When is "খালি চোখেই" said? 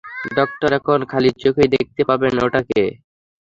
1.11-1.69